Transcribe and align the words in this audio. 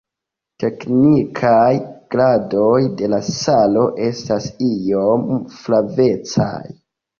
Teknikaj 0.61 1.75
gradoj 2.15 2.79
de 3.03 3.11
la 3.15 3.21
salo 3.29 3.85
estas 4.09 4.49
iom 4.71 5.31
flavecaj. 5.61 6.53